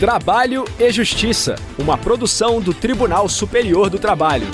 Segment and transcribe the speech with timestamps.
[0.00, 4.46] Trabalho e Justiça, uma produção do Tribunal Superior do Trabalho.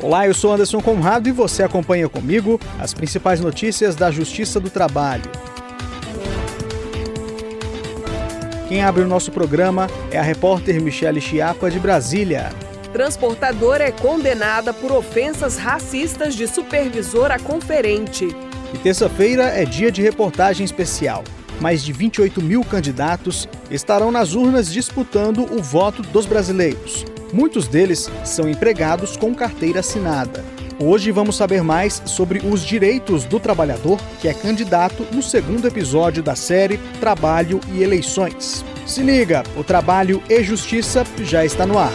[0.00, 4.70] Olá, eu sou Anderson Conrado e você acompanha comigo as principais notícias da Justiça do
[4.70, 5.30] Trabalho.
[8.70, 12.54] Quem abre o nosso programa é a repórter Michele Chiapa de Brasília.
[12.90, 18.34] Transportadora é condenada por ofensas racistas de supervisor a conferente.
[18.72, 21.22] E terça-feira é dia de reportagem especial
[21.60, 27.04] mais de 28 mil candidatos estarão nas urnas disputando o voto dos brasileiros.
[27.32, 30.44] Muitos deles são empregados com carteira assinada.
[30.82, 36.22] Hoje vamos saber mais sobre os direitos do trabalhador que é candidato no segundo episódio
[36.22, 38.64] da série Trabalho e Eleições.
[38.86, 41.92] Se liga, o Trabalho e Justiça já está no ar.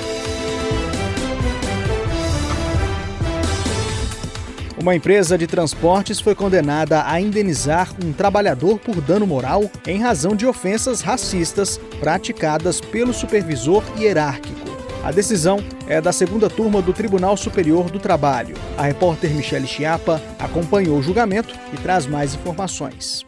[4.86, 10.36] Uma empresa de transportes foi condenada a indenizar um trabalhador por dano moral em razão
[10.36, 14.70] de ofensas racistas praticadas pelo supervisor hierárquico.
[15.04, 18.56] A decisão é da segunda turma do Tribunal Superior do Trabalho.
[18.78, 23.26] A repórter Michele Chiapa acompanhou o julgamento e traz mais informações.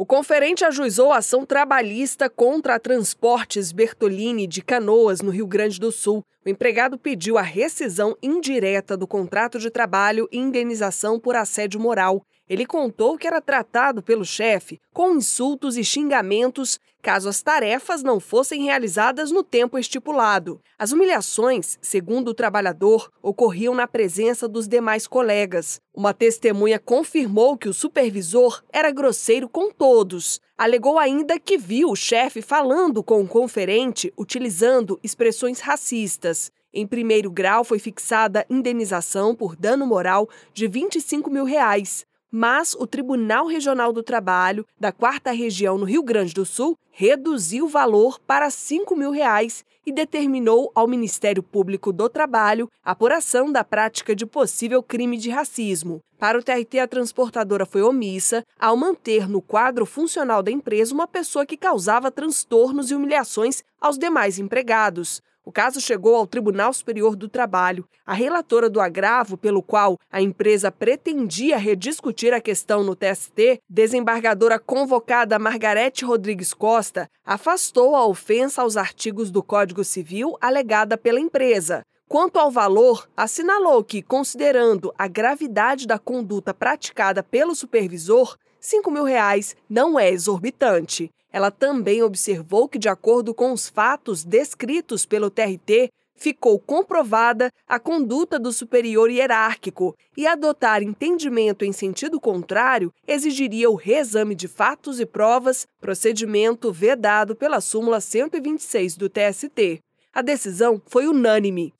[0.00, 5.80] O conferente ajuizou a ação trabalhista contra a Transportes Bertolini de Canoas, no Rio Grande
[5.80, 6.22] do Sul.
[6.46, 12.22] O empregado pediu a rescisão indireta do contrato de trabalho e indenização por assédio moral.
[12.48, 18.18] Ele contou que era tratado pelo chefe com insultos e xingamentos caso as tarefas não
[18.18, 20.60] fossem realizadas no tempo estipulado.
[20.78, 25.80] As humilhações, segundo o trabalhador, ocorriam na presença dos demais colegas.
[25.94, 30.40] Uma testemunha confirmou que o supervisor era grosseiro com todos.
[30.56, 36.50] Alegou ainda que viu o chefe falando com o conferente utilizando expressões racistas.
[36.74, 42.86] Em primeiro grau, foi fixada indenização por dano moral de 25 mil reais mas o
[42.86, 48.18] Tribunal Regional do Trabalho da Quarta Região no Rio Grande do Sul reduziu o valor
[48.20, 54.14] para 5 mil reais e determinou ao Ministério Público do Trabalho a apuração da prática
[54.14, 56.00] de possível crime de racismo.
[56.18, 61.06] Para o TRT, a transportadora foi omissa ao manter no quadro funcional da empresa uma
[61.06, 65.22] pessoa que causava transtornos e humilhações aos demais empregados.
[65.48, 67.88] O caso chegou ao Tribunal Superior do Trabalho.
[68.04, 74.58] A relatora do agravo, pelo qual a empresa pretendia rediscutir a questão no TST, desembargadora
[74.58, 81.80] convocada Margarete Rodrigues Costa, afastou a ofensa aos artigos do Código Civil alegada pela empresa.
[82.06, 89.04] Quanto ao valor, assinalou que, considerando a gravidade da conduta praticada pelo supervisor, 5 mil
[89.04, 91.10] reais não é exorbitante.
[91.32, 97.78] Ela também observou que, de acordo com os fatos descritos pelo TRT, ficou comprovada a
[97.78, 104.98] conduta do superior hierárquico e adotar entendimento em sentido contrário exigiria o reexame de fatos
[104.98, 109.80] e provas, procedimento vedado pela súmula 126 do TST.
[110.12, 111.72] A decisão foi unânime.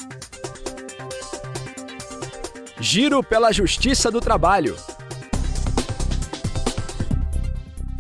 [2.81, 4.77] Giro pela Justiça do Trabalho.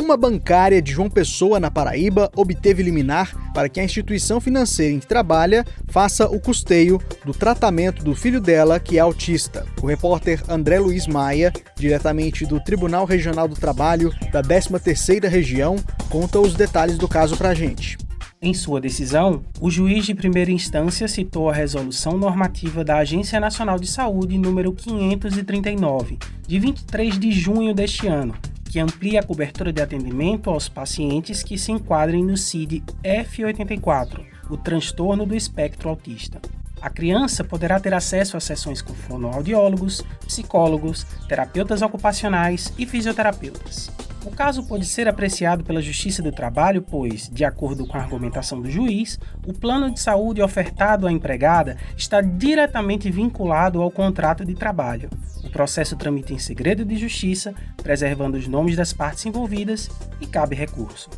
[0.08, 4.98] Uma bancária de João Pessoa, na Paraíba, obteve liminar para que a instituição financeira em
[4.98, 9.66] que trabalha faça o custeio do tratamento do filho dela, que é autista.
[9.82, 15.76] O repórter André Luiz Maia, diretamente do Tribunal Regional do Trabalho da 13ª Região,
[16.08, 17.98] conta os detalhes do caso para a gente.
[18.40, 23.78] Em sua decisão, o juiz de primeira instância citou a resolução normativa da Agência Nacional
[23.78, 28.34] de Saúde número 539, de 23 de junho deste ano,
[28.68, 34.56] que amplia a cobertura de atendimento aos pacientes que se enquadrem no CID F84, o
[34.56, 36.40] transtorno do espectro autista.
[36.80, 43.90] A criança poderá ter acesso a sessões com fonoaudiólogos, psicólogos, terapeutas ocupacionais e fisioterapeutas.
[44.24, 48.60] O caso pode ser apreciado pela Justiça do Trabalho, pois, de acordo com a argumentação
[48.60, 54.54] do juiz, o plano de saúde ofertado à empregada está diretamente vinculado ao contrato de
[54.54, 55.08] trabalho.
[55.44, 59.88] O processo tramita em segredo de justiça, preservando os nomes das partes envolvidas
[60.20, 61.08] e cabe recurso.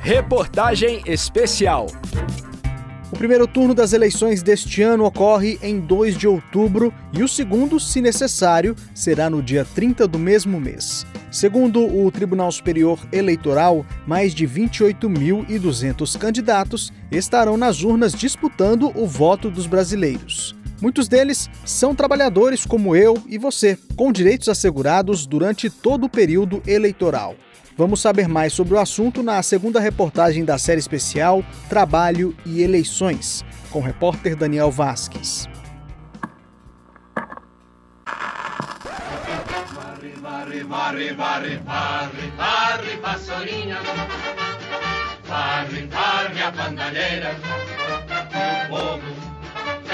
[0.00, 1.86] Reportagem especial.
[3.18, 7.80] O primeiro turno das eleições deste ano ocorre em 2 de outubro e o segundo,
[7.80, 11.04] se necessário, será no dia 30 do mesmo mês.
[11.28, 19.50] Segundo o Tribunal Superior Eleitoral, mais de 28.200 candidatos estarão nas urnas disputando o voto
[19.50, 20.54] dos brasileiros.
[20.80, 26.62] Muitos deles são trabalhadores como eu e você, com direitos assegurados durante todo o período
[26.64, 27.34] eleitoral.
[27.78, 33.44] Vamos saber mais sobre o assunto na segunda reportagem da série especial Trabalho e Eleições,
[33.70, 35.46] com o repórter Daniel Vasques.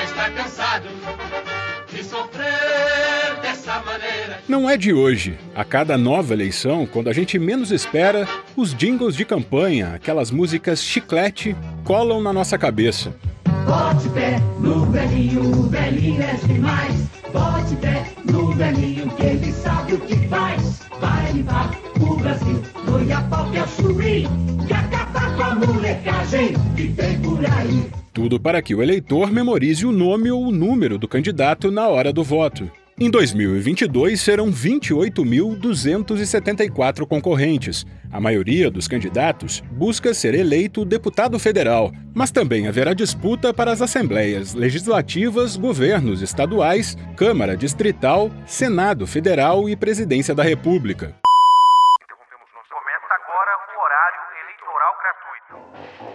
[0.03, 0.89] Está cansado
[2.05, 4.41] sofrer dessa maneira.
[4.49, 5.39] Não é de hoje.
[5.55, 10.83] A cada nova eleição, quando a gente menos espera, os jingles de campanha, aquelas músicas
[10.83, 13.15] chiclete, colam na nossa cabeça.
[13.67, 17.09] Bote pé no velhinho, o velhinho é demais.
[17.33, 20.84] Bote pé no velhinho, que ele sabe o que faz.
[21.01, 21.71] Vai levar
[22.01, 24.27] o Brasil no Iapau que é o churi,
[24.69, 27.91] e acabar com a molecagem que tem por aí.
[28.13, 32.13] Tudo para que o eleitor memorize o nome ou o número do candidato na hora
[32.13, 32.71] do voto.
[32.97, 37.85] Em 2022 serão 28.274 concorrentes.
[38.13, 43.83] A maioria dos candidatos busca ser eleito deputado federal, mas também haverá disputa para as
[43.83, 51.17] assembleias legislativas, governos estaduais, Câmara Distrital, Senado Federal e Presidência da República.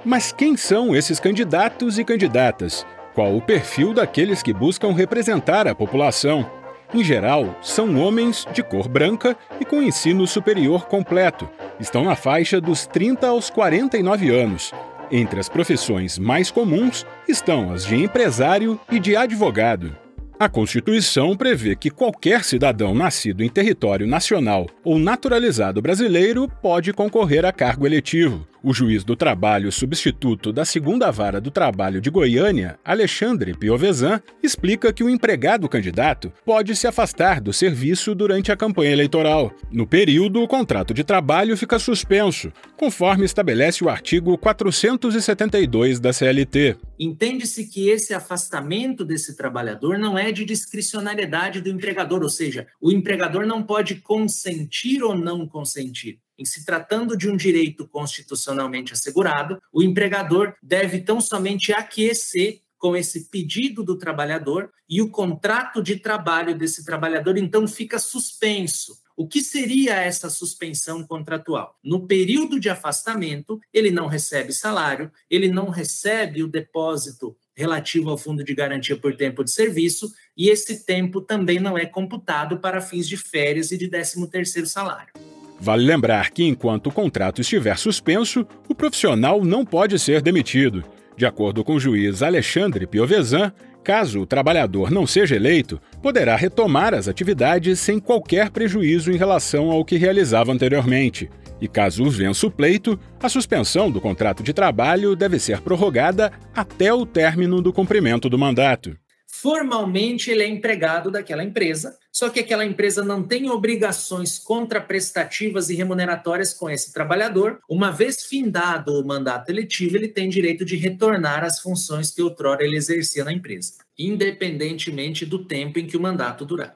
[0.06, 2.88] Mas quem são esses candidatos e candidatas?
[3.14, 6.59] Qual o perfil daqueles que buscam representar a população?
[6.91, 11.47] Em geral, são homens de cor branca e com ensino superior completo.
[11.80, 14.71] Estão na faixa dos 30 aos 49 anos.
[15.12, 19.95] Entre as profissões mais comuns estão as de empresário e de advogado.
[20.39, 27.45] A Constituição prevê que qualquer cidadão nascido em território nacional ou naturalizado brasileiro pode concorrer
[27.45, 28.47] a cargo eletivo.
[28.62, 34.92] O juiz do trabalho substituto da Segunda Vara do Trabalho de Goiânia, Alexandre Piovesan, explica
[34.92, 39.54] que o empregado candidato pode se afastar do serviço durante a campanha eleitoral.
[39.72, 46.76] No período, o contrato de trabalho fica suspenso, conforme estabelece o artigo 472 da CLT.
[47.00, 52.92] Entende-se que esse afastamento desse trabalhador não é de discricionariedade do empregador, ou seja, o
[52.92, 56.20] empregador não pode consentir ou não consentir.
[56.39, 62.95] Em se tratando de um direito constitucionalmente assegurado, o empregador deve tão somente aquecer com
[62.95, 68.97] esse pedido do trabalhador e o contrato de trabalho desse trabalhador então fica suspenso.
[69.18, 71.77] O que seria essa suspensão contratual?
[71.83, 78.18] No período de afastamento, ele não recebe salário, ele não recebe o depósito relativo ao
[78.18, 82.80] fundo de garantia por tempo de serviço, e esse tempo também não é computado para
[82.80, 85.12] fins de férias e de 13º salário.
[85.60, 90.84] Vale lembrar que, enquanto o contrato estiver suspenso, o profissional não pode ser demitido.
[91.18, 93.52] De acordo com o juiz Alexandre Piovesan,
[93.84, 99.70] caso o trabalhador não seja eleito, poderá retomar as atividades sem qualquer prejuízo em relação
[99.70, 101.30] ao que realizava anteriormente.
[101.60, 106.94] E caso vença o pleito, a suspensão do contrato de trabalho deve ser prorrogada até
[106.94, 108.96] o término do cumprimento do mandato.
[109.41, 115.75] Formalmente, ele é empregado daquela empresa, só que aquela empresa não tem obrigações contraprestativas e
[115.75, 117.59] remuneratórias com esse trabalhador.
[117.69, 122.65] Uma vez findado o mandato eletivo, ele tem direito de retornar às funções que outrora
[122.65, 126.75] ele exercia na empresa, independentemente do tempo em que o mandato durar.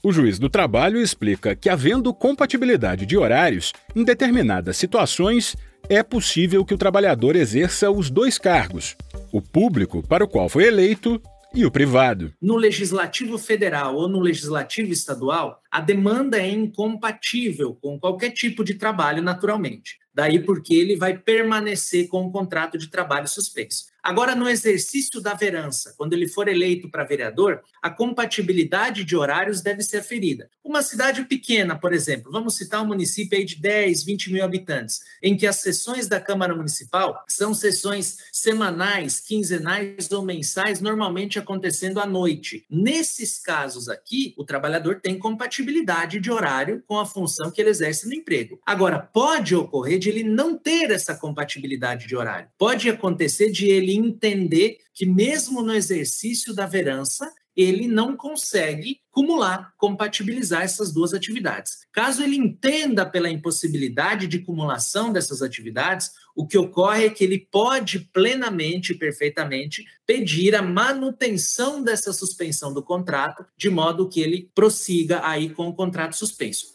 [0.00, 5.56] O juiz do trabalho explica que, havendo compatibilidade de horários, em determinadas situações,
[5.88, 8.94] é possível que o trabalhador exerça os dois cargos:
[9.32, 11.20] o público, para o qual foi eleito,
[11.54, 12.32] e o privado.
[12.42, 18.74] No legislativo federal ou no legislativo estadual, a demanda é incompatível com qualquer tipo de
[18.74, 19.98] trabalho, naturalmente.
[20.12, 23.93] Daí porque ele vai permanecer com o contrato de trabalho suspenso.
[24.04, 29.62] Agora, no exercício da verança, quando ele for eleito para vereador, a compatibilidade de horários
[29.62, 30.50] deve ser aferida.
[30.62, 35.00] Uma cidade pequena, por exemplo, vamos citar um município aí de 10, 20 mil habitantes,
[35.22, 41.98] em que as sessões da Câmara Municipal são sessões semanais, quinzenais ou mensais, normalmente acontecendo
[41.98, 42.66] à noite.
[42.68, 48.06] Nesses casos aqui, o trabalhador tem compatibilidade de horário com a função que ele exerce
[48.06, 48.60] no emprego.
[48.66, 52.48] Agora, pode ocorrer de ele não ter essa compatibilidade de horário.
[52.58, 59.72] Pode acontecer de ele entender que, mesmo no exercício da verança, ele não consegue cumular,
[59.76, 61.86] compatibilizar essas duas atividades.
[61.92, 67.46] Caso ele entenda pela impossibilidade de cumulação dessas atividades, o que ocorre é que ele
[67.50, 74.50] pode plenamente e perfeitamente pedir a manutenção dessa suspensão do contrato, de modo que ele
[74.52, 76.74] prossiga aí com o contrato suspenso.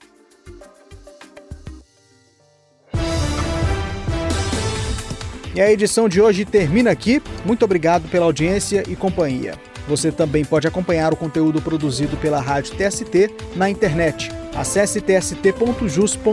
[5.56, 7.22] E a edição de hoje termina aqui.
[7.44, 9.56] Muito obrigado pela audiência e companhia.
[9.88, 14.30] Você também pode acompanhar o conteúdo produzido pela Rádio TST na internet.
[14.56, 16.28] Acesse tst.jus.br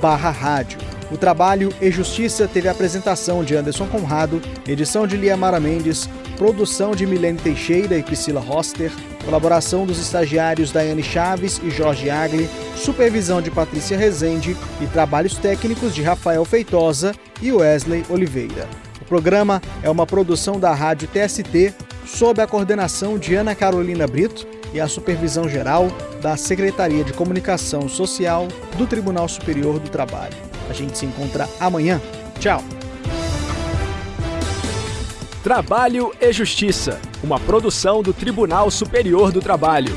[0.00, 0.78] barra rádio.
[1.10, 6.08] O trabalho e Justiça teve a apresentação de Anderson Conrado, edição de Lia Mara Mendes,
[6.36, 8.90] produção de Milene Teixeira e Priscila Roster,
[9.24, 15.94] colaboração dos estagiários Daiane Chaves e Jorge Agli, supervisão de Patrícia Rezende e trabalhos técnicos
[15.94, 18.68] de Rafael Feitosa e Wesley Oliveira.
[19.00, 21.74] O programa é uma produção da Rádio TST,
[22.06, 25.88] sob a coordenação de Ana Carolina Brito e a supervisão geral
[26.22, 30.36] da Secretaria de Comunicação Social do Tribunal Superior do Trabalho.
[30.70, 32.00] A gente se encontra amanhã.
[32.38, 32.62] Tchau!
[35.42, 39.92] Trabalho e Justiça, uma produção do Tribunal Superior do Trabalho.